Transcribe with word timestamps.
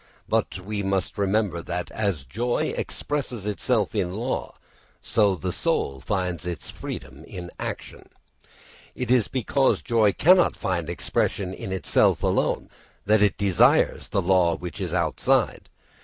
But 0.27 0.57
we 0.59 0.81
must 0.81 1.19
remember 1.19 1.61
that 1.61 1.91
as 1.91 2.25
joy 2.25 2.73
expresses 2.75 3.45
itself 3.45 3.93
in 3.93 4.15
law, 4.15 4.55
so 5.03 5.35
the 5.35 5.51
soul 5.53 5.99
finds 5.99 6.47
its 6.47 6.71
freedom 6.71 7.23
in 7.25 7.51
action. 7.59 8.09
It 8.95 9.11
is 9.11 9.27
because 9.27 9.83
joy 9.83 10.11
cannot 10.13 10.57
find 10.57 10.89
expression 10.89 11.53
in 11.53 11.71
itself 11.71 12.23
alone 12.23 12.67
that 13.05 13.21
it 13.21 13.37
desires 13.37 14.09
the 14.09 14.23
law 14.23 14.55
which 14.55 14.81
is 14.81 14.91
outside. 14.91 15.69